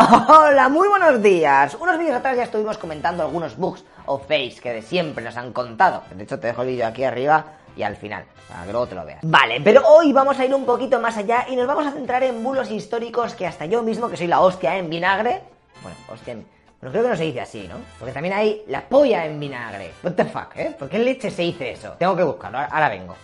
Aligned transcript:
Hola, 0.00 0.70
muy 0.70 0.88
buenos 0.88 1.22
días. 1.22 1.76
Unos 1.78 1.98
vídeos 1.98 2.16
atrás 2.16 2.34
ya 2.34 2.44
estuvimos 2.44 2.78
comentando 2.78 3.22
algunos 3.22 3.58
bugs 3.58 3.84
o 4.06 4.18
fakes 4.18 4.58
que 4.58 4.72
de 4.72 4.80
siempre 4.80 5.22
nos 5.22 5.36
han 5.36 5.52
contado. 5.52 6.04
De 6.14 6.24
hecho, 6.24 6.40
te 6.40 6.46
dejo 6.46 6.62
el 6.62 6.68
vídeo 6.68 6.86
aquí 6.86 7.04
arriba 7.04 7.44
y 7.76 7.82
al 7.82 7.96
final, 7.96 8.24
para 8.48 8.64
que 8.64 8.72
luego 8.72 8.86
te 8.86 8.94
lo 8.94 9.04
veas. 9.04 9.18
Vale, 9.22 9.60
pero 9.62 9.86
hoy 9.86 10.14
vamos 10.14 10.38
a 10.38 10.46
ir 10.46 10.54
un 10.54 10.64
poquito 10.64 10.98
más 11.00 11.18
allá 11.18 11.44
y 11.50 11.56
nos 11.56 11.66
vamos 11.66 11.86
a 11.86 11.90
centrar 11.90 12.22
en 12.22 12.42
bulos 12.42 12.70
históricos 12.70 13.34
que 13.34 13.46
hasta 13.46 13.66
yo 13.66 13.82
mismo, 13.82 14.08
que 14.08 14.16
soy 14.16 14.26
la 14.26 14.40
hostia 14.40 14.78
en 14.78 14.88
vinagre, 14.88 15.42
bueno, 15.82 15.98
hostia 16.10 16.32
en... 16.32 16.46
Pero 16.80 16.92
creo 16.92 17.04
que 17.04 17.10
no 17.10 17.16
se 17.16 17.24
dice 17.24 17.42
así, 17.42 17.68
¿no? 17.68 17.76
Porque 17.98 18.14
también 18.14 18.34
hay 18.34 18.62
la 18.68 18.80
polla 18.80 19.26
en 19.26 19.38
vinagre. 19.38 19.92
What 20.02 20.12
the 20.12 20.24
fuck, 20.24 20.56
¿eh? 20.56 20.74
¿Por 20.78 20.88
qué 20.88 20.98
leche 20.98 21.30
se 21.30 21.42
dice 21.42 21.72
eso? 21.72 21.90
Tengo 21.98 22.16
que 22.16 22.22
buscarlo, 22.22 22.58
ahora 22.58 22.88
vengo. 22.88 23.14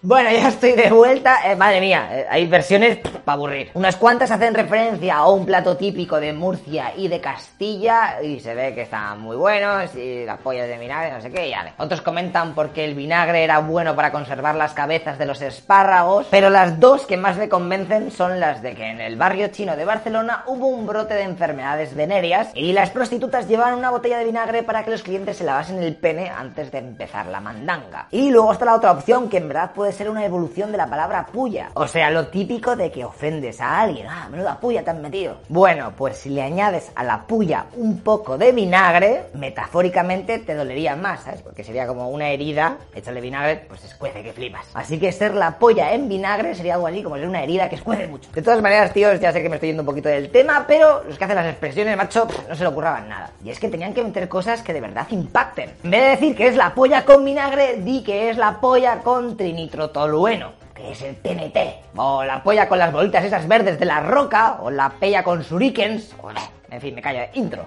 Bueno, 0.00 0.30
ya 0.32 0.48
estoy 0.48 0.72
de 0.72 0.90
vuelta. 0.90 1.50
Eh, 1.50 1.56
madre 1.56 1.80
mía, 1.80 2.08
eh, 2.12 2.26
hay 2.30 2.46
versiones 2.46 2.98
para 2.98 3.34
aburrir. 3.34 3.70
Unas 3.74 3.96
cuantas 3.96 4.30
hacen 4.30 4.54
referencia 4.54 5.16
a 5.16 5.28
un 5.28 5.44
plato 5.44 5.76
típico 5.76 6.20
de 6.20 6.32
Murcia 6.32 6.92
y 6.96 7.08
de 7.08 7.20
Castilla 7.20 8.22
y 8.22 8.38
se 8.38 8.54
ve 8.54 8.74
que 8.74 8.82
están 8.82 9.20
muy 9.20 9.36
buenos 9.36 9.94
y 9.96 10.24
las 10.24 10.38
pollas 10.38 10.68
de 10.68 10.78
vinagre, 10.78 11.12
no 11.12 11.20
sé 11.20 11.30
qué, 11.30 11.50
ya. 11.50 11.74
Otros 11.78 12.00
comentan 12.00 12.54
porque 12.54 12.84
el 12.84 12.94
vinagre 12.94 13.42
era 13.42 13.58
bueno 13.58 13.96
para 13.96 14.12
conservar 14.12 14.54
las 14.54 14.72
cabezas 14.72 15.18
de 15.18 15.26
los 15.26 15.42
espárragos, 15.42 16.28
pero 16.30 16.48
las 16.48 16.78
dos 16.78 17.04
que 17.04 17.16
más 17.16 17.36
me 17.36 17.48
convencen 17.48 18.12
son 18.12 18.38
las 18.38 18.62
de 18.62 18.74
que 18.74 18.90
en 18.90 19.00
el 19.00 19.16
barrio 19.16 19.48
chino 19.48 19.76
de 19.76 19.84
Barcelona 19.84 20.44
hubo 20.46 20.68
un 20.68 20.86
brote 20.86 21.14
de 21.14 21.22
enfermedades 21.22 21.96
venéreas 21.96 22.50
y 22.54 22.72
las 22.72 22.90
prostitutas 22.90 23.48
llevaban 23.48 23.74
una 23.74 23.90
botella 23.90 24.18
de 24.18 24.26
vinagre 24.26 24.62
para 24.62 24.84
que 24.84 24.92
los 24.92 25.02
clientes 25.02 25.38
se 25.38 25.44
lavasen 25.44 25.82
el 25.82 25.96
pene 25.96 26.30
antes 26.30 26.70
de 26.70 26.78
empezar 26.78 27.26
la 27.26 27.40
mandanga. 27.40 28.06
Y 28.12 28.30
luego 28.30 28.52
está 28.52 28.64
la 28.64 28.76
otra 28.76 28.92
opción 28.92 29.28
que 29.28 29.38
en 29.38 29.48
verdad 29.48 29.72
puede 29.74 29.87
ser 29.92 30.10
una 30.10 30.24
evolución 30.24 30.72
de 30.72 30.78
la 30.78 30.88
palabra 30.88 31.26
puya. 31.26 31.70
O 31.74 31.86
sea, 31.86 32.10
lo 32.10 32.28
típico 32.28 32.76
de 32.76 32.90
que 32.90 33.04
ofendes 33.04 33.60
a 33.60 33.80
alguien. 33.80 34.06
Ah, 34.08 34.28
menuda 34.30 34.58
puya 34.60 34.82
te 34.82 34.90
han 34.90 35.02
metido. 35.02 35.38
Bueno, 35.48 35.92
pues 35.96 36.18
si 36.18 36.30
le 36.30 36.42
añades 36.42 36.90
a 36.94 37.04
la 37.04 37.26
puya 37.26 37.66
un 37.76 38.00
poco 38.00 38.38
de 38.38 38.52
vinagre, 38.52 39.26
metafóricamente 39.34 40.38
te 40.38 40.54
dolería 40.54 40.96
más, 40.96 41.20
¿sabes? 41.20 41.42
Porque 41.42 41.64
sería 41.64 41.86
como 41.86 42.08
una 42.08 42.30
herida, 42.30 42.78
échale 42.94 43.20
vinagre, 43.20 43.64
pues 43.68 43.84
escuece 43.84 44.22
que 44.22 44.32
flipas. 44.32 44.66
Así 44.74 44.98
que 44.98 45.12
ser 45.12 45.34
la 45.34 45.58
polla 45.58 45.92
en 45.92 46.08
vinagre 46.08 46.54
sería 46.54 46.74
algo 46.74 46.86
así 46.86 47.02
como 47.02 47.16
ser 47.16 47.28
una 47.28 47.42
herida 47.42 47.68
que 47.68 47.76
escuece 47.76 48.06
mucho. 48.06 48.30
De 48.32 48.42
todas 48.42 48.62
maneras, 48.62 48.92
tíos, 48.92 49.20
ya 49.20 49.32
sé 49.32 49.42
que 49.42 49.48
me 49.48 49.56
estoy 49.56 49.70
yendo 49.70 49.82
un 49.82 49.86
poquito 49.86 50.08
del 50.08 50.30
tema, 50.30 50.64
pero 50.66 51.04
los 51.04 51.16
que 51.16 51.24
hacen 51.24 51.36
las 51.36 51.46
expresiones, 51.46 51.96
macho, 51.96 52.26
no 52.48 52.54
se 52.54 52.62
le 52.62 52.68
ocurraban 52.68 53.08
nada. 53.08 53.30
Y 53.44 53.50
es 53.50 53.60
que 53.60 53.68
tenían 53.68 53.94
que 53.94 54.02
meter 54.02 54.28
cosas 54.28 54.62
que 54.62 54.72
de 54.72 54.80
verdad 54.80 55.06
impacten. 55.10 55.70
En 55.84 55.90
vez 55.90 56.02
de 56.02 56.08
decir 56.10 56.36
que 56.36 56.48
es 56.48 56.56
la 56.56 56.74
polla 56.74 57.04
con 57.04 57.24
vinagre, 57.24 57.76
di 57.82 58.02
que 58.02 58.30
es 58.30 58.36
la 58.36 58.60
polla 58.60 59.00
con 59.00 59.36
trinitro 59.36 59.77
tolueno, 59.90 60.52
que 60.74 60.92
es 60.92 61.02
el 61.02 61.16
TNT, 61.16 61.96
o 61.96 62.24
la 62.24 62.42
polla 62.42 62.68
con 62.68 62.78
las 62.78 62.92
bolitas 62.92 63.24
esas 63.24 63.48
verdes 63.48 63.78
de 63.78 63.86
la 63.86 64.00
roca, 64.00 64.58
o 64.60 64.70
la 64.70 64.90
pella 64.90 65.22
con 65.22 65.42
shurikens, 65.42 66.14
o 66.22 66.30
en 66.70 66.80
fin, 66.80 66.94
me 66.94 67.02
callo, 67.02 67.20
intro. 67.34 67.66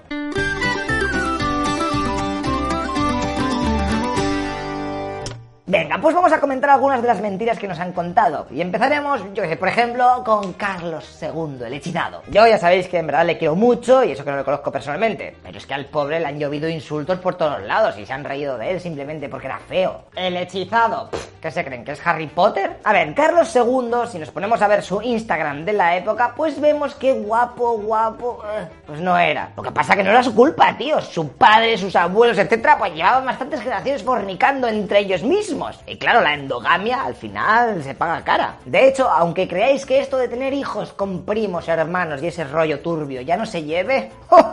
Venga, 5.72 6.00
pues 6.02 6.14
vamos 6.14 6.34
a 6.34 6.42
comentar 6.42 6.70
algunas 6.70 7.02
de 7.02 7.08
las 7.08 7.22
mentiras 7.22 7.58
que 7.58 7.66
nos 7.66 7.80
han 7.80 7.94
contado. 7.94 8.46
Y 8.52 8.59
empezaremos, 8.59 9.22
yo 9.34 9.46
sé, 9.46 9.56
por 9.56 9.70
ejemplo, 9.70 10.22
con 10.25 10.52
Carlos 10.53 11.18
II, 11.22 11.64
el 11.66 11.73
hechizado. 11.73 12.23
Yo 12.30 12.46
ya 12.46 12.58
sabéis 12.58 12.90
que 12.90 12.98
en 12.98 13.08
verdad 13.08 13.25
le 13.25 13.38
quiero 13.38 13.56
mucho 13.56 14.03
y 14.03 14.12
eso 14.12 14.25
que 14.25 14.31
no 14.31 14.36
lo 14.36 14.44
conozco 14.44 14.70
personalmente. 14.70 15.38
Pero 15.42 15.58
es 15.58 15.66
que 15.66 15.73
al 15.73 15.86
pobre 15.86 16.20
le 16.20 16.25
han 16.25 16.38
llovido 16.38 16.68
insultos 16.68 17.20
por 17.20 17.36
todos 17.36 17.62
lados 17.64 17.98
y 17.98 18.06
se 18.06 18.12
han 18.12 18.25
reído 18.25 18.58
de 18.58 18.72
él 18.72 18.81
simplemente 18.81 19.30
porque 19.30 19.48
era 19.48 19.59
feo. 19.59 20.03
El 20.14 20.36
hechizado. 20.36 21.09
¿Qué 21.42 21.50
se 21.50 21.66
creen? 21.66 21.84
¿Que 21.84 21.94
es 21.94 22.06
Harry 22.06 22.28
Potter? 22.28 22.78
A 22.84 22.94
ver, 22.94 23.16
Carlos 23.16 23.56
II, 23.56 24.08
si 24.11 24.20
nos 24.20 24.30
ponemos 24.30 24.61
a 24.61 24.67
ver 24.67 24.84
su 24.84 25.02
Instagram 25.02 25.66
de 25.66 25.73
la 25.73 25.97
época, 25.97 26.34
pues 26.38 26.61
vemos 26.61 26.94
que 26.94 27.14
guapo, 27.14 27.80
guapo, 27.80 28.44
eh, 28.45 28.67
pues 28.86 29.02
no 29.02 29.17
era. 29.17 29.50
Lo 29.58 29.64
que 29.64 29.72
pasa 29.72 29.95
que 29.95 30.03
no 30.03 30.12
era 30.12 30.22
su 30.22 30.36
culpa, 30.36 30.78
tío. 30.78 31.02
Su 31.02 31.30
padre, 31.30 31.80
sus 31.80 31.95
abuelos, 31.95 32.38
etcétera, 32.38 32.78
pues 32.78 32.94
llevaban 32.94 33.25
bastantes 33.25 33.59
generaciones 33.59 34.03
fornicando 34.03 34.67
entre 34.67 35.00
ellos 35.00 35.23
mismos. 35.23 35.80
Y 35.88 35.97
claro, 35.97 36.22
la 36.22 36.36
endogamia 36.36 37.03
al 37.03 37.16
final 37.16 37.81
se 37.81 37.96
paga 37.96 38.23
cara. 38.23 38.58
De 38.63 38.88
hecho, 38.88 39.09
aunque 39.09 39.47
creáis 39.47 39.84
que 39.88 40.00
esto 40.00 40.18
de 40.18 40.28
tener 40.28 40.53
hijos 40.53 40.94
con 40.94 41.25
primos, 41.25 41.68
hermanos 41.68 42.22
y 42.22 42.28
ese 42.28 42.44
rollo 42.44 42.81
turbio 42.81 43.22
ya 43.22 43.35
no 43.35 43.47
se 43.47 43.63
lleve, 43.63 44.12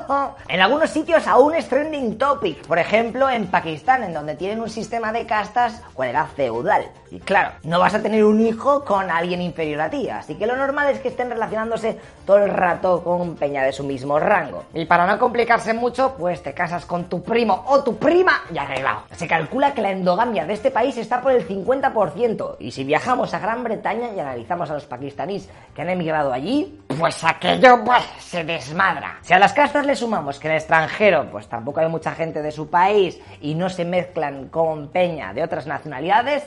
en 0.49 0.60
algunos 0.60 0.88
sitios 0.88 1.26
aún 1.26 1.55
es 1.55 1.69
trending 1.69 2.16
topic. 2.16 2.66
Por 2.66 2.78
ejemplo, 2.78 3.28
en 3.28 3.47
Pakistán, 3.49 4.05
en 4.05 4.15
donde 4.15 4.37
tienen 4.37 4.62
un 4.62 4.70
sistema 4.70 5.12
de 5.12 5.26
castas, 5.26 5.82
cual 5.93 6.09
era 6.09 6.26
feudal. 6.26 6.78
Y 7.11 7.21
claro, 7.21 7.53
no 7.62 7.78
vas 7.78 7.94
a 7.94 8.03
tener 8.03 8.25
un 8.25 8.41
hijo 8.41 8.84
con 8.84 9.11
alguien 9.11 9.41
inferior 9.41 9.81
a 9.81 9.91
ti, 9.91 10.09
así 10.11 10.34
que 10.34 10.47
lo 10.47 10.56
normal 10.56 10.91
es 10.91 11.00
que 11.00 11.09
estén 11.09 11.31
relacionándose 11.31 11.99
todo 12.27 12.39
el 12.39 12.50
rato 12.50 13.03
con 13.03 13.37
peña 13.37 13.62
de 13.62 13.72
su 13.72 13.84
mismo 13.84 14.19
rango. 14.19 14.65
Y 14.75 14.84
para 14.84 15.06
no 15.06 15.19
complicarse 15.19 15.72
mucho, 15.72 16.15
pues 16.19 16.43
te 16.43 16.53
casas 16.53 16.84
con 16.84 17.05
tu 17.05 17.22
primo 17.22 17.65
o 17.67 17.83
tu 17.83 17.97
prima 17.97 18.43
y 18.53 18.59
arreglado. 18.59 19.03
Se 19.12 19.27
calcula 19.27 19.72
que 19.72 19.83
la 19.83 19.91
endogamia 19.91 20.44
de 20.44 20.53
este 20.53 20.71
país 20.71 20.97
está 20.99 21.21
por 21.21 21.33
el 21.33 21.47
50%. 21.49 22.56
Y 22.59 22.71
si 22.71 22.84
viajamos 22.84 23.33
a 23.33 23.38
Gran 23.38 23.65
Bretaña 23.65 24.12
y 24.15 24.21
analizamos 24.21 24.71
a 24.71 24.75
los 24.75 24.84
pakistaníes 24.84 25.49
que 25.75 25.83
han 25.83 25.91
emigrado 25.91 26.33
allí, 26.33 26.81
pues 26.99 27.22
aquello 27.25 27.84
pues, 27.84 28.05
se 28.19 28.44
desmadra. 28.44 29.19
Si 29.22 29.33
a 29.33 29.38
las 29.38 29.53
castas 29.53 29.87
le 29.87 29.97
sumamos 29.97 30.38
que 30.38 30.49
en 30.49 30.53
el 30.53 30.59
extranjero 30.59 31.28
pues 31.31 31.49
tampoco 31.49 31.81
hay 31.81 31.88
mucha 31.88 32.12
gente 32.12 32.43
de 32.43 32.53
su 32.53 32.69
país 32.69 33.21
y 33.41 33.55
no 33.55 33.69
se 33.69 33.84
mezclan 33.84 34.49
con 34.49 34.88
peña 34.88 35.33
de 35.33 35.43
otras 35.43 35.67
nacionalidades, 35.67 36.44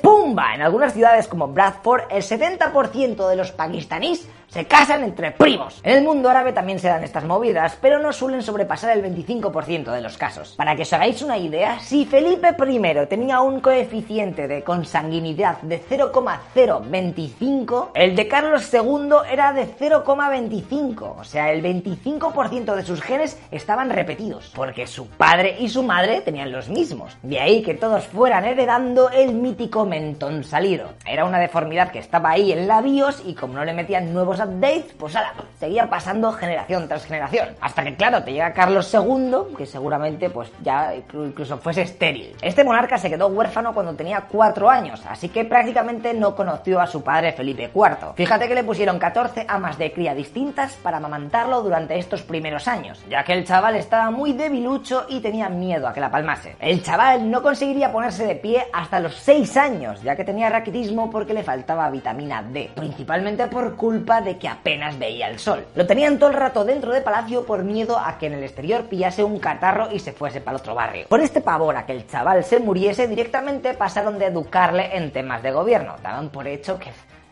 En 0.54 0.62
algunas 0.62 0.94
ciudades 0.94 1.28
como 1.28 1.48
Bradford, 1.48 2.04
el 2.12 2.22
70% 2.22 3.28
de 3.28 3.36
los 3.36 3.52
pakistaníes 3.52 4.28
se 4.51 4.66
casan 4.66 5.03
entre 5.06 5.31
primos. 5.31 5.79
En 5.81 5.97
el 5.97 6.03
mundo 6.03 6.29
árabe 6.29 6.51
también 6.51 6.78
se 6.78 6.89
dan 6.89 7.06
estas 7.06 7.23
movidas, 7.23 7.78
pero 7.81 8.00
no 8.00 8.12
suelen 8.12 8.44
sobrepasar 8.44 8.97
el 8.97 9.03
25% 9.03 9.94
de 9.94 10.01
los 10.01 10.17
casos. 10.17 10.56
Para 10.57 10.75
que 10.75 10.81
os 10.81 10.91
hagáis 10.91 11.22
una 11.22 11.38
idea, 11.38 11.79
si 11.79 12.06
Felipe 12.06 12.50
I 12.50 13.06
tenía 13.07 13.40
un 13.40 13.61
coeficiente 13.61 14.50
de 14.50 14.61
consanguinidad 14.61 15.61
de 15.61 15.79
0,025, 15.79 17.91
el 17.94 18.13
de 18.13 18.28
Carlos 18.28 18.69
II 18.73 19.13
era 19.31 19.53
de 19.53 19.73
0,25. 19.73 21.19
O 21.19 21.23
sea, 21.23 21.53
el 21.53 21.63
25% 21.63 22.75
de 22.75 22.84
sus 22.84 23.01
genes 23.01 23.40
estaban 23.51 23.90
repetidos, 23.90 24.51
porque 24.53 24.85
su 24.85 25.07
padre 25.07 25.56
y 25.59 25.69
su 25.69 25.84
madre 25.84 26.19
tenían 26.19 26.51
los 26.51 26.67
mismos. 26.67 27.16
De 27.23 27.40
ahí 27.40 27.61
que 27.61 27.75
todos 27.75 28.06
fueran 28.07 28.44
heredando 28.44 29.09
el 29.11 29.34
mítico 29.34 29.85
mentón 29.85 30.44
salido. 30.44 30.90
Era 31.06 31.23
una 31.23 31.40
deformidad 31.40 31.91
que 31.91 32.00
estaba 32.00 32.31
ahí 32.31 32.51
en 32.51 32.67
la 32.67 32.81
BIOS 32.81 33.23
y 33.25 33.34
como 33.34 33.53
no 33.53 33.63
le 33.63 33.72
metían 33.72 34.13
nuevos 34.13 34.41
updates, 34.41 34.94
pues 34.97 35.16
ahora 35.16 35.34
seguía 35.59 35.90
pasando 35.90 36.31
generación 36.34 36.88
tras 36.88 37.06
generación. 37.06 37.50
Hasta 37.62 37.84
que, 37.84 37.96
claro, 37.96 38.24
te 38.24 38.34
llega 38.34 38.53
Carlos 38.53 38.94
II, 38.94 39.56
que 39.57 39.66
seguramente 39.66 40.29
pues 40.29 40.52
ya 40.63 40.94
incluso 40.96 41.57
fuese 41.59 41.84
estéril. 41.84 42.35
Este 42.41 42.63
monarca 42.63 42.97
se 42.97 43.09
quedó 43.09 43.28
huérfano 43.28 43.74
cuando 43.74 43.94
tenía 43.94 44.22
4 44.22 44.69
años, 44.69 45.02
así 45.07 45.29
que 45.29 45.46
prácticamente 45.46 46.13
no 46.13 46.35
conoció 46.35 46.79
a 46.79 46.88
su 46.88 47.03
padre 47.03 47.31
Felipe 47.31 47.72
IV. 47.74 48.13
Fíjate 48.16 48.47
que 48.47 48.56
le 48.56 48.63
pusieron 48.63 49.00
14 49.00 49.46
amas 49.47 49.78
de 49.78 49.91
cría 49.91 50.13
distintas 50.13 50.73
para 50.75 50.97
amamantarlo 50.97 51.62
durante 51.62 51.97
estos 51.97 52.23
primeros 52.23 52.68
años, 52.68 53.03
ya 53.09 53.23
que 53.23 53.34
el 53.34 53.46
chaval 53.46 53.75
estaba 53.75 54.12
muy 54.12 54.34
debilucho 54.34 55.06
y 55.09 55.19
tenía 55.19 55.50
miedo 55.50 55.88
a 55.88 55.94
que 55.94 56.00
la 56.00 56.12
palmase. 56.12 56.56
El 56.59 56.84
chaval 56.84 57.29
no 57.29 57.41
conseguiría 57.41 57.91
ponerse 57.91 58.25
de 58.25 58.35
pie 58.35 58.66
hasta 58.73 59.00
los 59.00 59.16
6 59.16 59.58
años, 59.58 60.02
ya 60.02 60.16
que 60.16 60.23
tenía 60.23 60.50
raquitismo 60.50 61.09
porque 61.09 61.34
le 61.34 61.44
faltaba 61.44 61.90
vitamina 61.90 62.41
D, 62.41 62.72
principalmente 62.75 63.47
por 63.47 63.75
culpa 63.75 64.22
de 64.22 64.31
que 64.38 64.47
apenas 64.47 64.97
veía 64.97 65.28
el 65.30 65.40
sol. 65.40 65.66
Lo 65.75 65.86
tenían 65.86 66.19
todo 66.19 66.30
el 66.30 66.36
rato 66.36 66.66
dentro 66.66 66.92
de 66.92 67.02
palacio 67.02 67.46
por 67.46 67.64
miedo 67.64 67.97
a 67.97 68.18
que 68.18 68.28
en 68.28 68.34
el 68.34 68.44
exterior 68.44 68.86
pillase 68.86 69.24
un 69.24 69.40
catarro 69.40 69.92
y 69.92 70.00
se 70.00 70.12
fuese 70.12 70.42
para 70.42 70.58
otro 70.58 70.75
barrio. 70.75 71.06
Por 71.08 71.19
este 71.19 71.42
pavor 71.42 71.75
a 71.78 71.86
que 71.86 71.94
el 71.94 72.08
chaval 72.08 72.44
se 72.44 72.59
muriese, 72.59 73.08
directamente 73.08 73.74
pasaron 73.74 74.20
de 74.20 74.25
educarle 74.25 74.96
en 74.96 75.12
temas 75.12 75.44
de 75.44 75.52
gobierno. 75.52 75.96
Daban 76.02 76.30
por 76.30 76.47
hecho 76.47 76.80
que 76.80 76.91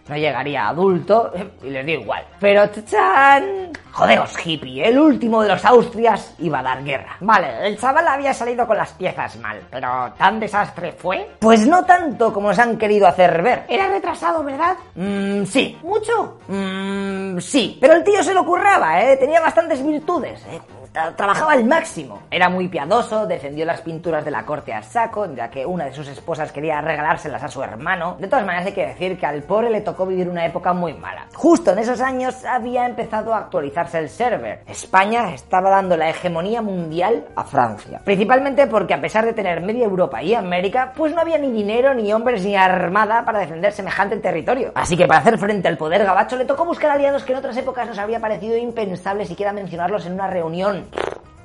no 0.10 0.18
llegaría 0.18 0.68
adulto 0.68 1.32
y 1.64 1.70
les 1.70 1.86
dio 1.86 2.02
igual. 2.02 2.26
Pero 2.40 2.68
¡chan! 2.68 3.72
Jodeos, 3.92 4.36
hippie, 4.46 4.88
el 4.88 4.98
último 4.98 5.42
de 5.42 5.50
los 5.50 5.64
Austrias 5.66 6.36
iba 6.40 6.60
a 6.60 6.64
dar 6.64 6.84
guerra. 6.84 7.18
Vale, 7.20 7.68
el 7.68 7.78
chaval 7.78 8.08
había 8.08 8.34
salido 8.34 8.66
con 8.66 8.78
las 8.78 8.92
piezas 8.94 9.38
mal, 9.38 9.62
pero 9.70 10.14
¿tan 10.18 10.40
desastre 10.40 10.94
fue? 10.94 11.32
Pues 11.40 11.68
no 11.68 11.86
tanto 11.86 12.34
como 12.34 12.54
se 12.54 12.62
han 12.62 12.78
querido 12.78 13.08
hacer 13.08 13.42
ver. 13.42 13.66
Era 13.68 13.88
retrasado, 13.90 14.44
¿verdad? 14.44 14.76
Mmm, 14.96 15.44
sí. 15.46 15.78
¿Mucho? 15.84 16.40
Mmm, 16.48 17.40
sí. 17.40 17.78
Pero 17.80 17.94
el 17.94 18.04
tío 18.04 18.24
se 18.24 18.34
lo 18.34 18.46
curraba, 18.46 19.02
¿eh? 19.04 19.18
Tenía 19.18 19.42
bastantes 19.42 19.86
virtudes, 19.86 20.44
¿eh? 20.50 20.60
Trabajaba 20.92 21.54
al 21.54 21.66
máximo. 21.66 22.24
Era 22.32 22.50
muy 22.50 22.68
piadoso, 22.68 23.26
defendió 23.26 23.66
las 23.66 23.82
pinturas 23.82 24.26
de 24.26 24.32
la 24.32 24.46
corte 24.46 24.74
a 24.74 24.82
saco, 24.82 25.28
ya 25.34 25.50
que 25.50 25.66
una 25.66 25.86
de 25.86 25.94
sus 25.94 26.08
esposas 26.08 26.52
quería 26.52 26.82
regalárselas 26.82 27.44
a 27.44 27.48
su 27.48 27.62
hermano. 27.64 28.18
De 28.20 28.28
todas 28.28 28.46
maneras 28.46 28.68
hay 28.68 28.74
que 28.74 28.88
decir 28.88 29.18
que 29.18 29.26
al 29.26 29.44
pobre 29.44 29.70
le 29.70 29.82
tocó 29.82 30.06
vivir 30.06 30.30
una 30.30 30.46
época 30.46 30.74
muy 30.74 30.94
mala. 30.94 31.28
Justo 31.36 31.72
en 31.72 31.80
esos 31.80 32.02
años 32.02 32.44
había 32.46 32.86
empezado 32.86 33.34
a 33.34 33.40
actualizarse 33.40 34.00
el 34.00 34.10
server. 34.10 34.64
España 34.68 35.34
estaba 35.34 35.70
dando 35.70 35.96
la 35.96 36.10
hegemonía 36.10 36.62
mundial 36.62 37.26
a 37.36 37.44
Francia. 37.44 38.02
Principalmente 38.04 38.68
porque 38.68 38.94
a 38.94 39.02
pesar 39.02 39.26
de 39.26 39.34
tener 39.34 39.62
media 39.62 39.86
Europa 39.86 40.22
y 40.22 40.34
América, 40.34 40.94
pues 40.96 41.14
no 41.14 41.22
había 41.22 41.38
ni 41.38 41.52
dinero, 41.52 41.94
ni 41.94 42.12
hombres, 42.14 42.44
ni 42.44 42.56
armada 42.56 43.24
para 43.26 43.40
defender 43.40 43.72
semejante 43.72 44.18
territorio. 44.18 44.72
Así 44.76 44.98
que 44.98 45.08
para 45.08 45.20
hacer 45.20 45.38
frente 45.38 45.68
al 45.68 45.78
poder 45.78 46.04
gabacho 46.04 46.36
le 46.36 46.46
tocó 46.46 46.66
buscar 46.66 46.92
aliados 46.92 47.24
que 47.24 47.32
en 47.32 47.40
otras 47.40 47.58
épocas 47.58 47.88
nos 47.88 47.98
habría 47.98 48.20
parecido 48.20 48.58
impensable 48.58 49.26
siquiera 49.26 49.54
mencionarlos 49.54 50.06
en 50.06 50.14
una 50.14 50.28
reunión. 50.28 50.79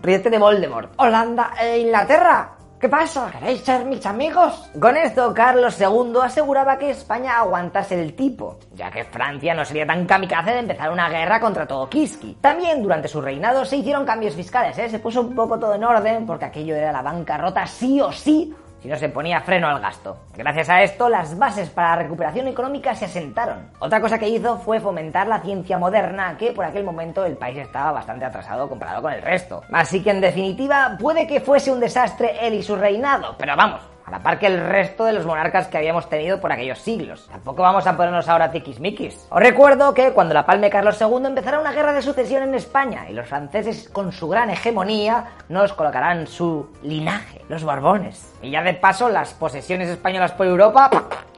Ríete 0.02 0.30
de 0.30 0.38
Voldemort. 0.38 0.92
Holanda 0.96 1.54
e 1.60 1.78
Inglaterra. 1.78 2.50
¿Qué 2.84 2.90
pasa? 2.90 3.30
¿Queréis 3.32 3.62
ser 3.62 3.86
mis 3.86 4.04
amigos? 4.04 4.70
Con 4.78 4.94
esto, 4.98 5.32
Carlos 5.32 5.80
II 5.80 6.18
aseguraba 6.22 6.76
que 6.76 6.90
España 6.90 7.38
aguantase 7.38 7.98
el 7.98 8.14
tipo, 8.14 8.58
ya 8.74 8.90
que 8.90 9.04
Francia 9.04 9.54
no 9.54 9.64
sería 9.64 9.86
tan 9.86 10.04
kamikaze 10.04 10.50
de 10.50 10.58
empezar 10.58 10.90
una 10.90 11.08
guerra 11.08 11.40
contra 11.40 11.66
todo 11.66 11.88
Kiski. 11.88 12.36
También 12.42 12.82
durante 12.82 13.08
su 13.08 13.22
reinado 13.22 13.64
se 13.64 13.78
hicieron 13.78 14.04
cambios 14.04 14.34
fiscales, 14.34 14.76
¿eh? 14.76 14.90
se 14.90 14.98
puso 14.98 15.22
un 15.22 15.34
poco 15.34 15.58
todo 15.58 15.74
en 15.74 15.84
orden, 15.84 16.26
porque 16.26 16.44
aquello 16.44 16.74
era 16.74 16.92
la 16.92 17.00
bancarrota 17.00 17.66
sí 17.66 18.02
o 18.02 18.12
sí 18.12 18.54
si 18.84 18.90
no 18.90 18.98
se 18.98 19.08
ponía 19.08 19.40
freno 19.40 19.66
al 19.66 19.80
gasto. 19.80 20.18
Gracias 20.36 20.68
a 20.68 20.82
esto, 20.82 21.08
las 21.08 21.38
bases 21.38 21.70
para 21.70 21.96
la 21.96 22.02
recuperación 22.02 22.48
económica 22.48 22.94
se 22.94 23.06
asentaron. 23.06 23.70
Otra 23.78 23.98
cosa 23.98 24.18
que 24.18 24.28
hizo 24.28 24.58
fue 24.58 24.78
fomentar 24.78 25.26
la 25.26 25.40
ciencia 25.40 25.78
moderna, 25.78 26.36
que 26.36 26.52
por 26.52 26.66
aquel 26.66 26.84
momento 26.84 27.24
el 27.24 27.38
país 27.38 27.56
estaba 27.56 27.92
bastante 27.92 28.26
atrasado 28.26 28.68
comparado 28.68 29.00
con 29.00 29.14
el 29.14 29.22
resto. 29.22 29.62
Así 29.72 30.02
que 30.02 30.10
en 30.10 30.20
definitiva, 30.20 30.98
puede 31.00 31.26
que 31.26 31.40
fuese 31.40 31.72
un 31.72 31.80
desastre 31.80 32.46
él 32.46 32.52
y 32.52 32.62
su 32.62 32.76
reinado, 32.76 33.36
pero 33.38 33.56
vamos, 33.56 33.80
a 34.06 34.10
la 34.10 34.20
par 34.20 34.38
que 34.38 34.46
el 34.46 34.60
resto 34.60 35.04
de 35.04 35.12
los 35.12 35.24
monarcas 35.24 35.68
que 35.68 35.78
habíamos 35.78 36.08
tenido 36.08 36.40
por 36.40 36.52
aquellos 36.52 36.78
siglos. 36.78 37.26
Tampoco 37.30 37.62
vamos 37.62 37.86
a 37.86 37.96
ponernos 37.96 38.28
ahora 38.28 38.50
tiquismiquis. 38.50 39.26
Os 39.30 39.40
recuerdo 39.40 39.94
que 39.94 40.12
cuando 40.12 40.34
la 40.34 40.44
palme 40.44 40.70
Carlos 40.70 41.00
II 41.00 41.26
empezará 41.26 41.60
una 41.60 41.72
guerra 41.72 41.92
de 41.92 42.02
sucesión 42.02 42.42
en 42.42 42.54
España 42.54 43.06
y 43.08 43.14
los 43.14 43.26
franceses 43.26 43.88
con 43.88 44.12
su 44.12 44.28
gran 44.28 44.50
hegemonía 44.50 45.32
nos 45.48 45.72
colocarán 45.72 46.26
su 46.26 46.70
linaje, 46.82 47.42
los 47.48 47.64
Borbones. 47.64 48.34
Y 48.42 48.50
ya 48.50 48.62
de 48.62 48.74
paso 48.74 49.08
las 49.08 49.34
posesiones 49.34 49.88
españolas 49.88 50.32
por 50.32 50.46
Europa... 50.46 50.90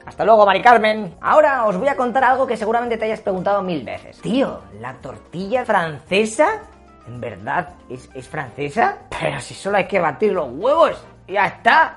Hasta 0.06 0.24
luego, 0.24 0.46
Mari 0.46 0.62
Carmen. 0.62 1.16
Ahora 1.20 1.64
os 1.66 1.76
voy 1.76 1.88
a 1.88 1.96
contar 1.96 2.22
algo 2.22 2.46
que 2.46 2.56
seguramente 2.56 2.96
te 2.96 3.06
hayas 3.06 3.20
preguntado 3.20 3.60
mil 3.60 3.84
veces. 3.84 4.20
Tío, 4.20 4.60
¿la 4.78 4.94
tortilla 4.94 5.64
francesa? 5.64 6.60
¿En 7.08 7.20
verdad 7.20 7.70
es, 7.90 8.08
es 8.14 8.28
francesa? 8.28 8.98
Pero 9.20 9.40
si 9.40 9.54
solo 9.54 9.78
hay 9.78 9.86
que 9.86 9.98
batir 9.98 10.32
los 10.32 10.48
huevos. 10.48 11.04
Ya 11.28 11.46
está. 11.46 11.96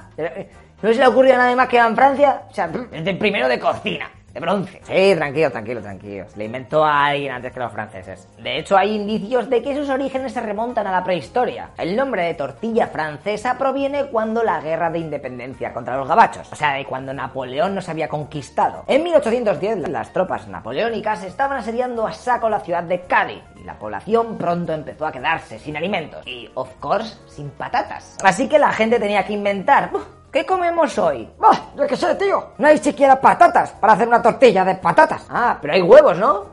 ¿No 0.81 0.94
se 0.94 1.00
le 1.00 1.08
ocurrió 1.08 1.36
a 1.36 1.38
nadie 1.38 1.56
más 1.56 1.68
que 1.68 1.78
en 1.78 1.96
Francia? 1.96 2.44
O 2.50 2.54
sea, 2.54 2.70
es 2.92 3.06
el 3.08 3.18
primero 3.18 3.48
de 3.48 3.60
cocina 3.60 4.10
bronce. 4.40 4.82
Sí, 4.84 5.16
tranquilo, 5.16 5.52
tranquilo, 5.52 5.82
tranquilo. 5.82 6.26
Le 6.36 6.46
inventó 6.46 6.84
a 6.84 7.08
alguien 7.08 7.34
antes 7.34 7.52
que 7.52 7.60
los 7.60 7.72
franceses. 7.72 8.28
De 8.42 8.60
hecho, 8.60 8.78
hay 8.78 8.96
indicios 8.96 9.50
de 9.50 9.62
que 9.62 9.76
sus 9.76 9.90
orígenes 9.90 10.34
se 10.34 10.42
remontan 10.42 10.88
a 10.88 10.92
la 10.92 11.04
prehistoria. 11.04 11.72
El 11.78 11.96
nombre 11.96 12.24
de 12.24 12.34
tortilla 12.34 12.88
francesa 12.88 13.58
proviene 13.58 14.06
cuando 14.06 14.44
la 14.44 14.60
guerra 14.62 14.90
de 14.90 15.00
independencia 15.00 15.74
contra 15.74 15.98
los 15.98 16.08
gabachos, 16.08 16.52
o 16.52 16.56
sea, 16.56 16.74
de 16.74 16.86
cuando 16.86 17.14
Napoleón 17.14 17.76
nos 17.76 17.90
había 17.90 18.08
conquistado. 18.08 18.84
En 18.88 19.04
1810, 19.04 19.90
las 19.90 20.14
tropas 20.14 20.48
napoleónicas 20.48 21.24
estaban 21.24 21.58
asediando 21.58 22.06
a 22.08 22.14
saco 22.14 22.50
la 22.50 22.60
ciudad 22.60 22.84
de 22.84 23.02
Cádiz 23.02 23.42
y 23.60 23.64
la 23.64 23.78
población 23.78 24.38
pronto 24.38 24.74
empezó 24.74 25.06
a 25.06 25.12
quedarse 25.12 25.60
sin 25.60 25.78
alimentos 25.78 26.26
y, 26.26 26.50
of 26.56 26.74
course, 26.80 27.18
sin 27.28 27.50
patatas. 27.50 28.18
Así 28.24 28.48
que 28.48 28.60
la 28.60 28.72
gente 28.72 29.00
tenía 29.00 29.26
que 29.26 29.34
inventar. 29.34 29.90
¿Qué 30.31 30.46
comemos 30.46 30.96
hoy? 31.00 31.28
¡Bah! 31.40 31.72
Yo 31.76 31.88
qué 31.88 31.96
sé, 31.96 32.14
tío. 32.14 32.50
No 32.60 32.68
hay 32.68 32.78
siquiera 32.78 33.20
patatas 33.20 33.72
para 33.72 33.94
hacer 33.94 34.08
una 34.08 34.22
tortilla 34.22 34.64
de 34.64 34.76
patatas. 34.76 35.26
Ah, 35.28 35.58
pero 35.60 35.74
hay 35.74 35.81
huevos, 35.81 36.20
¿no? 36.20 36.46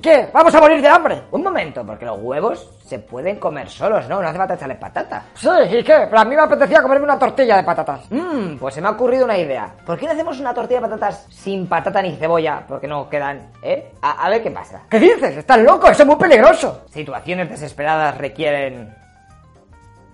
¿Qué? 0.00 0.28
¿Vamos 0.32 0.54
a 0.54 0.60
morir 0.60 0.80
de 0.80 0.86
hambre? 0.88 1.22
Un 1.32 1.42
momento, 1.42 1.84
porque 1.84 2.04
los 2.04 2.16
huevos 2.20 2.70
se 2.86 3.00
pueden 3.00 3.40
comer 3.40 3.68
solos, 3.68 4.08
¿no? 4.08 4.22
No 4.22 4.28
hace 4.28 4.38
falta 4.38 4.54
echarle 4.54 4.76
patatas. 4.76 5.24
Sí, 5.34 5.48
¿y 5.68 5.82
qué? 5.82 6.06
Pero 6.08 6.18
a 6.20 6.24
mí 6.24 6.36
me 6.36 6.42
apetecía 6.42 6.80
comerme 6.80 7.04
una 7.06 7.18
tortilla 7.18 7.56
de 7.56 7.64
patatas. 7.64 8.02
Mmm, 8.10 8.56
pues 8.56 8.74
se 8.74 8.80
me 8.80 8.86
ha 8.86 8.92
ocurrido 8.92 9.24
una 9.24 9.36
idea. 9.36 9.68
¿Por 9.84 9.98
qué 9.98 10.06
no 10.06 10.12
hacemos 10.12 10.38
una 10.38 10.54
tortilla 10.54 10.80
de 10.80 10.86
patatas 10.88 11.26
sin 11.28 11.66
patata 11.66 12.00
ni 12.02 12.14
cebolla? 12.14 12.62
Porque 12.68 12.86
no 12.86 13.08
quedan, 13.08 13.50
¿eh? 13.64 13.90
A, 14.00 14.24
a 14.26 14.30
ver 14.30 14.44
qué 14.44 14.50
pasa. 14.52 14.82
¿Qué 14.88 15.00
dices? 15.00 15.38
¿Estás 15.38 15.58
loco? 15.58 15.88
Eso 15.88 16.02
es 16.02 16.06
muy 16.06 16.16
peligroso. 16.16 16.82
Situaciones 16.92 17.50
desesperadas 17.50 18.16
requieren 18.16 18.94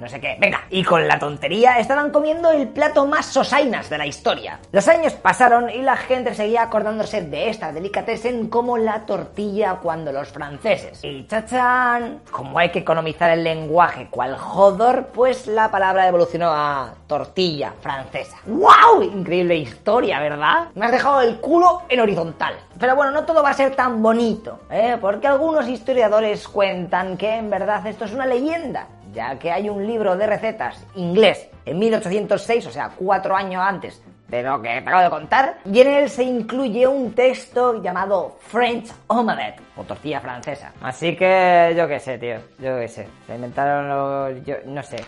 no 0.01 0.09
sé 0.09 0.21
qué. 0.21 0.37
Venga, 0.41 0.65
y 0.71 0.83
con 0.83 1.07
la 1.07 1.19
tontería 1.19 1.79
estaban 1.79 2.11
comiendo 2.11 2.51
el 2.51 2.69
plato 2.69 3.07
más 3.07 3.27
sosainas 3.27 3.91
de 3.91 3.99
la 3.99 4.07
historia. 4.07 4.59
Los 4.73 4.89
años 4.89 5.13
pasaron 5.15 5.71
y 5.71 5.83
la 5.83 5.97
gente 5.97 6.35
seguía 6.35 6.63
acordándose 6.63 7.23
de 7.23 7.51
esta 7.51 7.73
delicatessen 7.73 8.49
como 8.49 8.79
la 8.79 9.07
tortilla 9.07 9.77
cuando 9.83 10.13
los 10.13 10.29
franceses. 10.29 11.01
Y 11.05 11.27
chachán, 11.27 12.23
como 12.31 12.59
hay 12.59 12.71
que 12.71 12.81
economizar 12.81 13.31
el 13.31 13.45
lenguaje 13.45 14.09
cual 14.11 14.37
jodor, 14.37 15.09
pues 15.13 15.47
la 15.47 15.71
palabra 15.71 16.09
evolucionó 16.09 16.51
a 16.51 16.95
tortilla 17.07 17.73
francesa. 17.81 18.39
¡Wow! 18.47 19.03
Increíble 19.03 19.57
historia, 19.57 20.21
¿verdad? 20.21 20.69
Me 20.75 20.87
has 20.87 20.93
dejado 20.93 21.21
el 21.21 21.41
culo 21.41 21.83
en 21.89 22.01
horizontal. 22.01 22.55
Pero 22.79 22.97
bueno, 22.97 23.11
no 23.11 23.25
todo 23.25 23.43
va 23.43 23.51
a 23.51 23.55
ser 23.55 23.77
tan 23.77 24.03
bonito, 24.03 24.61
¿eh? 24.71 24.97
Porque 25.01 25.27
algunos 25.27 25.69
historiadores 25.69 26.49
cuentan 26.49 27.17
que 27.17 27.37
en 27.37 27.51
verdad 27.51 27.87
esto 27.87 28.05
es 28.07 28.13
una 28.13 28.27
leyenda 28.27 28.87
ya 29.13 29.39
que 29.39 29.51
hay 29.51 29.69
un 29.69 29.87
libro 29.87 30.17
de 30.17 30.27
recetas 30.27 30.85
inglés 30.95 31.49
en 31.65 31.79
1806, 31.79 32.67
o 32.67 32.71
sea, 32.71 32.91
cuatro 32.97 33.37
años 33.37 33.63
antes 33.65 34.03
de 34.29 34.43
lo 34.43 34.63
que 34.63 34.69
te 34.69 34.79
acabo 34.79 35.03
de 35.03 35.11
contar, 35.11 35.59
y 35.65 35.81
en 35.81 35.89
él 35.89 36.09
se 36.09 36.23
incluye 36.23 36.87
un 36.87 37.13
texto 37.13 37.83
llamado 37.83 38.37
French 38.41 38.93
Omelette, 39.09 39.61
o 39.77 39.83
tortilla 39.83 40.21
francesa. 40.21 40.73
Así 40.81 41.17
que 41.17 41.75
yo 41.77 41.89
qué 41.89 41.99
sé, 41.99 42.17
tío, 42.17 42.37
yo 42.59 42.79
qué 42.79 42.87
sé, 42.87 43.09
se 43.27 43.35
inventaron 43.35 43.89
los... 43.89 44.45
yo 44.45 44.57
no 44.67 44.83
sé, 44.85 44.99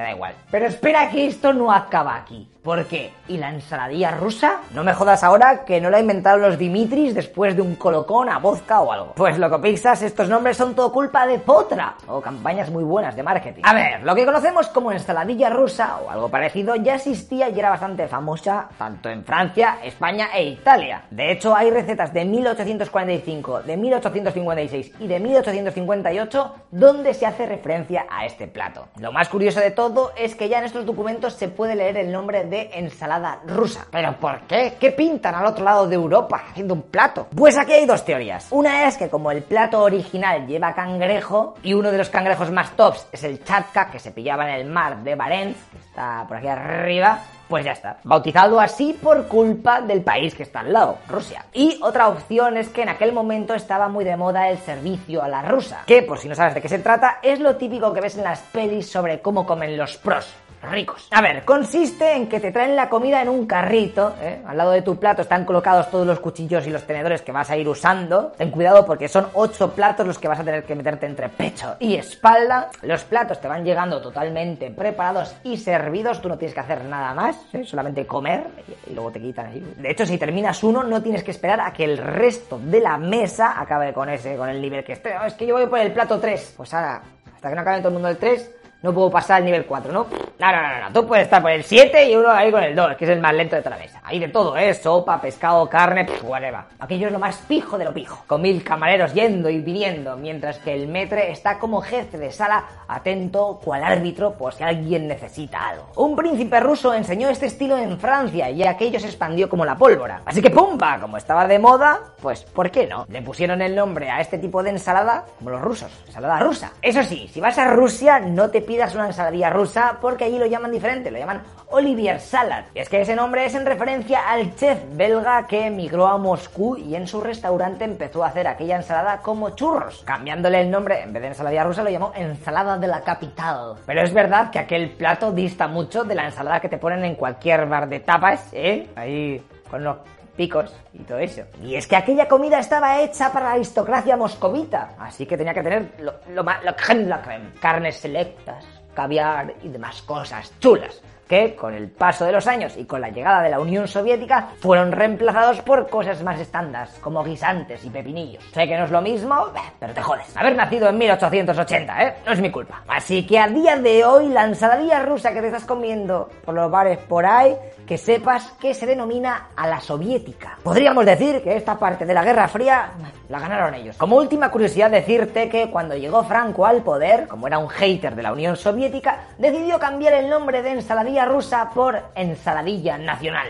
me 0.00 0.06
da 0.06 0.12
igual. 0.12 0.34
Pero 0.50 0.66
espera 0.66 1.10
que 1.10 1.26
esto 1.26 1.52
no 1.52 1.70
acaba 1.70 2.16
aquí. 2.16 2.48
¿Por 2.62 2.84
qué? 2.84 3.10
¿Y 3.26 3.38
la 3.38 3.48
ensaladilla 3.48 4.10
rusa? 4.10 4.60
No 4.74 4.84
me 4.84 4.92
jodas 4.92 5.24
ahora 5.24 5.64
que 5.64 5.80
no 5.80 5.88
la 5.88 5.98
inventaron 5.98 6.42
los 6.42 6.58
Dimitris 6.58 7.14
después 7.14 7.56
de 7.56 7.62
un 7.62 7.74
colocón 7.74 8.28
a 8.28 8.38
vodka 8.38 8.82
o 8.82 8.92
algo. 8.92 9.14
Pues 9.14 9.38
loco 9.38 9.62
pixas, 9.62 10.02
estos 10.02 10.28
nombres 10.28 10.58
son 10.58 10.74
todo 10.74 10.92
culpa 10.92 11.26
de 11.26 11.38
Potra 11.38 11.94
o 12.06 12.20
campañas 12.20 12.70
muy 12.70 12.84
buenas 12.84 13.16
de 13.16 13.22
marketing. 13.22 13.62
A 13.64 13.72
ver, 13.72 14.02
lo 14.02 14.14
que 14.14 14.26
conocemos 14.26 14.68
como 14.68 14.92
ensaladilla 14.92 15.48
rusa 15.48 16.00
o 16.04 16.10
algo 16.10 16.28
parecido 16.28 16.76
ya 16.76 16.96
existía 16.96 17.48
y 17.48 17.58
era 17.58 17.70
bastante 17.70 18.06
famosa 18.08 18.68
tanto 18.76 19.08
en 19.08 19.24
Francia, 19.24 19.78
España 19.82 20.28
e 20.34 20.44
Italia. 20.44 21.04
De 21.10 21.32
hecho, 21.32 21.56
hay 21.56 21.70
recetas 21.70 22.12
de 22.12 22.26
1845, 22.26 23.62
de 23.62 23.76
1856 23.78 24.92
y 25.00 25.06
de 25.06 25.18
1858 25.18 26.54
donde 26.72 27.14
se 27.14 27.24
hace 27.24 27.46
referencia 27.46 28.04
a 28.10 28.26
este 28.26 28.48
plato. 28.48 28.88
Lo 28.98 29.12
más 29.12 29.30
curioso 29.30 29.60
de 29.60 29.70
todo 29.70 29.89
es 30.16 30.34
que 30.34 30.48
ya 30.48 30.58
en 30.58 30.64
estos 30.64 30.86
documentos 30.86 31.34
se 31.34 31.48
puede 31.48 31.74
leer 31.74 31.96
el 31.96 32.12
nombre 32.12 32.44
de 32.44 32.70
ensalada 32.74 33.40
rusa. 33.46 33.86
¿Pero 33.90 34.16
por 34.18 34.40
qué? 34.42 34.76
¿Qué 34.78 34.92
pintan 34.92 35.34
al 35.34 35.46
otro 35.46 35.64
lado 35.64 35.86
de 35.86 35.96
Europa 35.96 36.44
haciendo 36.50 36.74
un 36.74 36.82
plato? 36.82 37.26
Pues 37.34 37.58
aquí 37.58 37.72
hay 37.72 37.86
dos 37.86 38.04
teorías. 38.04 38.48
Una 38.50 38.86
es 38.86 38.96
que 38.96 39.08
como 39.08 39.30
el 39.30 39.42
plato 39.42 39.82
original 39.82 40.46
lleva 40.46 40.74
cangrejo 40.74 41.54
y 41.62 41.74
uno 41.74 41.90
de 41.90 41.98
los 41.98 42.08
cangrejos 42.08 42.50
más 42.50 42.76
tops 42.76 43.06
es 43.12 43.24
el 43.24 43.42
chatka 43.44 43.90
que 43.90 43.98
se 43.98 44.12
pillaba 44.12 44.48
en 44.48 44.60
el 44.60 44.66
mar 44.66 45.02
de 45.02 45.14
Barents, 45.14 45.58
que 45.70 45.78
está 45.78 46.24
por 46.26 46.36
aquí 46.36 46.48
arriba, 46.48 47.20
pues 47.50 47.64
ya 47.64 47.72
está. 47.72 47.98
Bautizado 48.04 48.60
así 48.60 48.94
por 48.94 49.26
culpa 49.26 49.82
del 49.82 50.02
país 50.02 50.34
que 50.34 50.44
está 50.44 50.60
al 50.60 50.72
lado, 50.72 50.98
Rusia. 51.08 51.44
Y 51.52 51.78
otra 51.82 52.08
opción 52.08 52.56
es 52.56 52.68
que 52.68 52.82
en 52.82 52.88
aquel 52.88 53.12
momento 53.12 53.54
estaba 53.54 53.88
muy 53.88 54.04
de 54.04 54.16
moda 54.16 54.48
el 54.48 54.58
servicio 54.58 55.22
a 55.22 55.28
la 55.28 55.42
rusa, 55.42 55.82
que 55.86 56.02
por 56.02 56.18
si 56.18 56.28
no 56.28 56.34
sabes 56.34 56.54
de 56.54 56.62
qué 56.62 56.68
se 56.68 56.78
trata, 56.78 57.18
es 57.22 57.40
lo 57.40 57.56
típico 57.56 57.92
que 57.92 58.00
ves 58.00 58.16
en 58.16 58.24
las 58.24 58.40
pelis 58.40 58.88
sobre 58.88 59.20
cómo 59.20 59.44
comen 59.44 59.76
los 59.76 59.98
pros 59.98 60.32
ricos. 60.62 61.08
A 61.10 61.20
ver, 61.22 61.44
consiste 61.44 62.14
en 62.14 62.28
que 62.28 62.40
te 62.40 62.52
traen 62.52 62.76
la 62.76 62.88
comida 62.88 63.22
en 63.22 63.28
un 63.28 63.46
carrito, 63.46 64.14
¿eh? 64.20 64.42
al 64.46 64.56
lado 64.56 64.72
de 64.72 64.82
tu 64.82 64.96
plato 64.98 65.22
están 65.22 65.44
colocados 65.44 65.90
todos 65.90 66.06
los 66.06 66.20
cuchillos 66.20 66.66
y 66.66 66.70
los 66.70 66.86
tenedores 66.86 67.22
que 67.22 67.32
vas 67.32 67.50
a 67.50 67.56
ir 67.56 67.68
usando. 67.68 68.32
Ten 68.36 68.50
cuidado 68.50 68.84
porque 68.84 69.08
son 69.08 69.28
ocho 69.34 69.72
platos 69.72 70.06
los 70.06 70.18
que 70.18 70.28
vas 70.28 70.40
a 70.40 70.44
tener 70.44 70.64
que 70.64 70.74
meterte 70.74 71.06
entre 71.06 71.28
pecho 71.28 71.76
y 71.78 71.94
espalda. 71.94 72.70
Los 72.82 73.04
platos 73.04 73.40
te 73.40 73.48
van 73.48 73.64
llegando 73.64 74.00
totalmente 74.00 74.70
preparados 74.70 75.34
y 75.44 75.56
servidos, 75.56 76.20
tú 76.20 76.28
no 76.28 76.38
tienes 76.38 76.54
que 76.54 76.60
hacer 76.60 76.84
nada 76.84 77.14
más, 77.14 77.36
¿eh? 77.52 77.64
solamente 77.64 78.06
comer 78.06 78.46
y, 78.86 78.94
luego 78.94 79.10
te 79.10 79.20
quitan 79.20 79.46
ahí. 79.46 79.74
De 79.76 79.90
hecho, 79.90 80.06
si 80.06 80.18
terminas 80.18 80.62
uno, 80.62 80.82
no 80.82 81.02
tienes 81.02 81.24
que 81.24 81.30
esperar 81.30 81.60
a 81.60 81.72
que 81.72 81.84
el 81.84 81.98
resto 81.98 82.58
de 82.58 82.80
la 82.80 82.98
mesa 82.98 83.60
acabe 83.60 83.92
con 83.92 84.08
ese, 84.08 84.36
con 84.36 84.48
el 84.48 84.60
nivel 84.60 84.84
que 84.84 84.92
esté. 84.92 85.14
es 85.26 85.34
que 85.34 85.46
yo 85.46 85.54
voy 85.54 85.66
por 85.66 85.78
el 85.78 85.92
plato 85.92 86.18
3. 86.18 86.54
Pues 86.56 86.74
ahora, 86.74 87.02
hasta 87.34 87.48
que 87.48 87.54
no 87.54 87.60
acabe 87.62 87.78
todo 87.78 87.88
el 87.88 87.94
mundo 87.94 88.08
el 88.08 88.16
3, 88.16 88.50
no 88.82 88.92
puedo 88.92 89.10
pasar 89.10 89.38
al 89.38 89.44
nivel 89.44 89.66
4, 89.66 89.92
¿no? 89.92 90.06
No, 90.38 90.52
no, 90.52 90.62
no, 90.62 90.80
no, 90.80 90.92
tú 90.92 91.06
puedes 91.06 91.24
estar 91.24 91.42
por 91.42 91.50
el 91.50 91.64
7 91.64 92.10
y 92.10 92.16
uno 92.16 92.30
ahí 92.30 92.50
con 92.50 92.62
el 92.62 92.74
2, 92.74 92.96
que 92.96 93.04
es 93.04 93.10
el 93.10 93.20
más 93.20 93.34
lento 93.34 93.56
de 93.56 93.62
toda 93.62 93.76
la 93.76 93.82
mesa. 93.82 94.00
Hay 94.04 94.18
de 94.18 94.28
todo, 94.28 94.56
¿eh? 94.56 94.72
Sopa, 94.72 95.20
pescado, 95.20 95.68
carne, 95.68 96.06
pff, 96.06 96.24
whatever. 96.24 96.60
Aquello 96.78 97.08
es 97.08 97.12
lo 97.12 97.18
más 97.18 97.36
pijo 97.46 97.76
de 97.76 97.84
lo 97.84 97.92
pijo. 97.92 98.24
Con 98.26 98.40
mil 98.40 98.64
camareros 98.64 99.12
yendo 99.12 99.50
y 99.50 99.60
viniendo, 99.60 100.16
mientras 100.16 100.58
que 100.58 100.74
el 100.74 100.88
metre 100.88 101.30
está 101.30 101.58
como 101.58 101.82
jefe 101.82 102.16
de 102.16 102.32
sala, 102.32 102.64
atento, 102.88 103.60
cual 103.62 103.84
árbitro, 103.84 104.32
por 104.32 104.54
si 104.54 104.62
alguien 104.62 105.08
necesita 105.08 105.68
algo. 105.68 105.88
Un 105.96 106.16
príncipe 106.16 106.58
ruso 106.60 106.94
enseñó 106.94 107.28
este 107.28 107.46
estilo 107.46 107.76
en 107.76 107.98
Francia 107.98 108.50
y 108.50 108.62
aquello 108.62 108.98
se 108.98 109.06
expandió 109.06 109.48
como 109.48 109.64
la 109.64 109.76
pólvora. 109.76 110.22
Así 110.24 110.40
que 110.40 110.50
pumba, 110.50 110.98
como 111.00 111.18
estaba 111.18 111.46
de 111.46 111.58
moda, 111.58 112.00
pues 112.20 112.44
¿por 112.44 112.70
qué 112.70 112.86
no? 112.86 113.04
Le 113.08 113.20
pusieron 113.20 113.60
el 113.60 113.74
nombre 113.74 114.10
a 114.10 114.20
este 114.20 114.38
tipo 114.38 114.62
de 114.62 114.70
ensalada 114.70 115.26
como 115.38 115.50
los 115.50 115.60
rusos, 115.60 115.90
ensalada 116.06 116.40
rusa. 116.40 116.72
Eso 116.80 117.02
sí, 117.02 117.28
si 117.32 117.40
vas 117.40 117.58
a 117.58 117.70
Rusia, 117.70 118.20
no 118.20 118.50
te 118.50 118.62
pidas 118.70 118.94
una 118.94 119.06
ensaladilla 119.06 119.50
rusa 119.50 119.98
porque 120.00 120.26
allí 120.26 120.38
lo 120.38 120.46
llaman 120.46 120.70
diferente, 120.70 121.10
lo 121.10 121.18
llaman 121.18 121.42
Olivier 121.70 122.20
Salad. 122.20 122.66
Y 122.72 122.78
es 122.78 122.88
que 122.88 123.00
ese 123.00 123.16
nombre 123.16 123.44
es 123.44 123.56
en 123.56 123.66
referencia 123.66 124.30
al 124.30 124.54
chef 124.54 124.78
belga 124.92 125.44
que 125.48 125.66
emigró 125.66 126.06
a 126.06 126.18
Moscú 126.18 126.76
y 126.76 126.94
en 126.94 127.08
su 127.08 127.20
restaurante 127.20 127.82
empezó 127.82 128.22
a 128.22 128.28
hacer 128.28 128.46
aquella 128.46 128.76
ensalada 128.76 129.18
como 129.22 129.50
churros. 129.56 130.04
Cambiándole 130.04 130.60
el 130.60 130.70
nombre, 130.70 131.02
en 131.02 131.12
vez 131.12 131.20
de 131.20 131.28
ensaladilla 131.30 131.64
rusa, 131.64 131.82
lo 131.82 131.90
llamó 131.90 132.12
ensalada 132.14 132.78
de 132.78 132.86
la 132.86 133.00
capital. 133.00 133.74
Pero 133.86 134.02
es 134.02 134.14
verdad 134.14 134.52
que 134.52 134.60
aquel 134.60 134.90
plato 134.90 135.32
dista 135.32 135.66
mucho 135.66 136.04
de 136.04 136.14
la 136.14 136.26
ensalada 136.26 136.60
que 136.60 136.68
te 136.68 136.78
ponen 136.78 137.04
en 137.04 137.16
cualquier 137.16 137.66
bar 137.66 137.88
de 137.88 137.98
tapas, 137.98 138.50
¿eh? 138.52 138.86
Ahí 138.94 139.42
con 139.68 139.82
los 139.82 139.96
picos 140.40 140.74
y 140.94 141.00
todo 141.00 141.18
eso. 141.18 141.42
Y 141.62 141.74
es 141.74 141.86
que 141.86 141.96
aquella 141.96 142.26
comida 142.26 142.60
estaba 142.60 143.02
hecha 143.02 143.30
para 143.30 143.48
la 143.48 143.52
aristocracia 143.52 144.16
moscovita, 144.16 144.94
así 144.98 145.26
que 145.26 145.36
tenía 145.36 145.52
que 145.52 145.62
tener 145.62 145.92
lo, 145.98 146.14
lo 146.30 146.42
lo 146.42 146.76
la. 146.76 147.52
Carnes 147.60 147.96
selectas, 147.96 148.64
caviar 148.94 149.52
y 149.62 149.68
demás 149.68 150.00
cosas 150.00 150.50
chulas 150.58 151.02
que 151.30 151.54
con 151.54 151.72
el 151.74 151.88
paso 151.88 152.24
de 152.24 152.32
los 152.32 152.48
años 152.48 152.76
y 152.76 152.86
con 152.86 153.00
la 153.00 153.08
llegada 153.08 153.42
de 153.42 153.50
la 153.50 153.60
Unión 153.60 153.86
Soviética 153.86 154.48
fueron 154.58 154.90
reemplazados 154.90 155.60
por 155.60 155.88
cosas 155.88 156.20
más 156.24 156.40
estándar, 156.40 156.88
como 157.00 157.22
guisantes 157.22 157.84
y 157.84 157.88
pepinillos. 157.88 158.42
Sé 158.52 158.66
que 158.66 158.76
no 158.76 158.86
es 158.86 158.90
lo 158.90 159.00
mismo, 159.00 159.36
pero 159.78 159.94
te 159.94 160.02
jodes. 160.02 160.36
Haber 160.36 160.56
nacido 160.56 160.88
en 160.88 160.98
1880, 160.98 162.02
¿eh? 162.02 162.14
No 162.26 162.32
es 162.32 162.40
mi 162.40 162.50
culpa. 162.50 162.82
Así 162.88 163.24
que 163.24 163.38
a 163.38 163.46
día 163.46 163.76
de 163.76 164.04
hoy, 164.04 164.28
la 164.28 164.44
ensaladilla 164.44 165.04
rusa 165.04 165.32
que 165.32 165.40
te 165.40 165.46
estás 165.46 165.64
comiendo 165.64 166.28
por 166.44 166.52
los 166.52 166.68
bares 166.68 166.98
por 166.98 167.24
ahí, 167.24 167.54
que 167.86 167.96
sepas 167.96 168.50
que 168.60 168.74
se 168.74 168.86
denomina 168.86 169.50
a 169.54 169.68
la 169.68 169.78
soviética. 169.78 170.58
Podríamos 170.64 171.06
decir 171.06 171.44
que 171.44 171.56
esta 171.56 171.78
parte 171.78 172.06
de 172.06 172.14
la 172.14 172.24
Guerra 172.24 172.48
Fría 172.48 172.90
la 173.28 173.38
ganaron 173.38 173.74
ellos. 173.74 173.96
Como 173.96 174.16
última 174.16 174.50
curiosidad 174.50 174.90
decirte 174.90 175.48
que 175.48 175.70
cuando 175.70 175.94
llegó 175.94 176.24
Franco 176.24 176.66
al 176.66 176.82
poder, 176.82 177.28
como 177.28 177.46
era 177.46 177.58
un 177.58 177.68
hater 177.68 178.16
de 178.16 178.22
la 178.24 178.32
Unión 178.32 178.56
Soviética, 178.56 179.26
decidió 179.38 179.78
cambiar 179.78 180.14
el 180.14 180.28
nombre 180.28 180.62
de 180.62 180.72
ensaladilla 180.72 181.19
rusa 181.24 181.70
por 181.70 182.00
ensaladilla 182.14 182.98
nacional. 182.98 183.48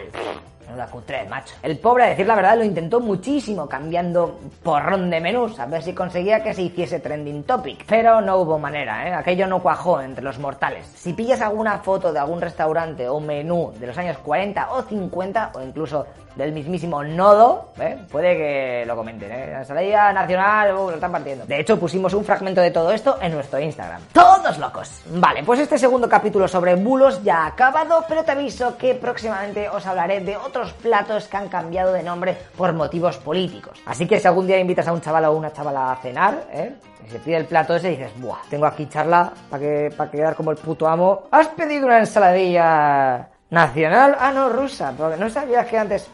Menuda 0.70 0.86
cutre, 0.86 1.26
macho. 1.28 1.54
El 1.64 1.78
pobre, 1.78 2.04
a 2.04 2.08
decir 2.10 2.28
la 2.28 2.36
verdad, 2.36 2.56
lo 2.56 2.62
intentó 2.62 3.00
muchísimo 3.00 3.68
cambiando 3.68 4.38
porrón 4.62 5.10
de 5.10 5.20
menús 5.20 5.58
a 5.58 5.66
ver 5.66 5.82
si 5.82 5.94
conseguía 5.94 6.44
que 6.44 6.54
se 6.54 6.62
hiciese 6.62 7.00
trending 7.00 7.42
topic. 7.42 7.84
Pero 7.88 8.20
no 8.20 8.36
hubo 8.36 8.56
manera, 8.56 9.08
¿eh? 9.08 9.12
Aquello 9.12 9.48
no 9.48 9.60
cuajó 9.60 10.00
entre 10.00 10.22
los 10.22 10.38
mortales. 10.38 10.86
Si 10.94 11.12
pillas 11.12 11.40
alguna 11.40 11.78
foto 11.78 12.12
de 12.12 12.20
algún 12.20 12.40
restaurante 12.40 13.08
o 13.08 13.18
menú 13.18 13.72
de 13.80 13.88
los 13.88 13.98
años 13.98 14.18
40 14.18 14.70
o 14.70 14.82
50 14.82 15.50
o 15.54 15.60
incluso 15.60 16.06
del 16.36 16.52
mismísimo 16.52 17.02
Nodo, 17.02 17.72
¿eh? 17.78 17.98
puede 18.10 18.36
que 18.36 18.84
lo 18.86 18.96
comenten, 18.96 19.30
¿eh? 19.30 19.48
La 19.50 19.58
ensaladilla 19.58 20.12
nacional, 20.12 20.74
uh, 20.74 20.90
lo 20.90 20.94
están 20.94 21.12
partiendo. 21.12 21.44
De 21.44 21.60
hecho, 21.60 21.78
pusimos 21.78 22.14
un 22.14 22.24
fragmento 22.24 22.60
de 22.60 22.70
todo 22.70 22.92
esto 22.92 23.18
en 23.20 23.32
nuestro 23.32 23.58
Instagram. 23.58 24.00
¡Todos 24.12 24.58
locos! 24.58 25.02
Vale, 25.10 25.42
pues 25.42 25.60
este 25.60 25.78
segundo 25.78 26.08
capítulo 26.08 26.46
sobre 26.46 26.76
bulos 26.76 27.22
ya 27.22 27.44
ha 27.44 27.46
acabado, 27.46 28.04
pero 28.08 28.24
te 28.24 28.30
aviso 28.30 28.76
que 28.76 28.94
próximamente 28.94 29.68
os 29.68 29.84
hablaré 29.86 30.20
de 30.20 30.36
platos 30.74 31.26
que 31.28 31.36
han 31.36 31.48
cambiado 31.48 31.92
de 31.92 32.02
nombre 32.02 32.36
por 32.56 32.72
motivos 32.72 33.16
políticos. 33.18 33.78
Así 33.86 34.06
que 34.06 34.20
si 34.20 34.26
algún 34.28 34.46
día 34.46 34.58
invitas 34.58 34.86
a 34.88 34.92
un 34.92 35.00
chaval 35.00 35.24
o 35.26 35.32
una 35.32 35.52
chavala 35.52 35.92
a 35.92 35.96
cenar, 35.96 36.44
¿eh? 36.52 36.74
Y 37.06 37.10
se 37.10 37.18
pide 37.18 37.36
el 37.36 37.46
plato 37.46 37.74
ese 37.74 37.92
y 37.92 37.96
dices, 37.96 38.12
buah, 38.20 38.38
tengo 38.50 38.66
aquí 38.66 38.86
charla 38.86 39.32
para 39.48 39.60
que, 39.60 39.94
para 39.96 40.10
quedar 40.10 40.34
como 40.34 40.50
el 40.50 40.56
puto 40.58 40.86
amo. 40.86 41.24
¿Has 41.30 41.48
pedido 41.48 41.86
una 41.86 41.98
ensaladilla 41.98 43.28
nacional? 43.50 44.16
Ah, 44.18 44.30
no, 44.32 44.48
rusa, 44.50 44.92
porque 44.96 45.16
no 45.16 45.28
sabías 45.30 45.66
que 45.66 45.78
antes 45.78 46.08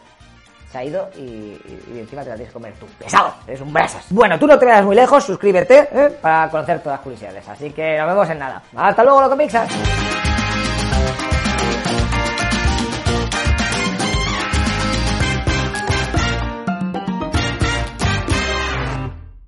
se 0.71 0.77
ha 0.77 0.83
ido 0.83 1.09
y, 1.15 1.19
y- 1.21 1.83
y 1.93 1.99
encima 1.99 2.23
te 2.23 2.29
la 2.29 2.35
tienes 2.35 2.49
que 2.49 2.53
comer 2.53 2.73
tú. 2.79 2.85
¡Pesado! 2.99 3.33
Eres 3.47 3.61
un 3.61 3.71
brasas. 3.71 4.05
Bueno, 4.09 4.37
tú 4.39 4.47
no 4.47 4.57
te 4.59 4.65
vayas 4.65 4.83
muy 4.85 4.95
lejos, 4.95 5.23
suscríbete 5.23 5.87
¿eh? 5.91 6.17
para 6.21 6.49
conocer 6.49 6.79
todas 6.79 6.97
las 6.97 7.03
curiosidades. 7.03 7.47
Así 7.47 7.71
que 7.71 7.97
nos 7.97 8.07
vemos 8.07 8.29
en 8.29 8.39
nada. 8.39 8.61
¡Hasta 8.75 9.03
luego, 9.03 9.21
loco 9.21 9.35
mixas! 9.35 9.69